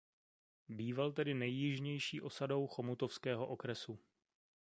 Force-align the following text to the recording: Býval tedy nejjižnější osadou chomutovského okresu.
Býval 0.69 1.11
tedy 1.11 1.33
nejjižnější 1.33 2.21
osadou 2.21 2.67
chomutovského 2.67 3.47
okresu. 3.47 3.99